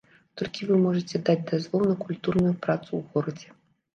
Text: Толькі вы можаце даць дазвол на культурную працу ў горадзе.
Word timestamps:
Толькі 0.41 0.67
вы 0.69 0.77
можаце 0.85 1.19
даць 1.27 1.47
дазвол 1.51 1.83
на 1.91 1.95
культурную 2.05 2.53
працу 2.65 2.87
ў 2.97 3.01
горадзе. 3.13 3.49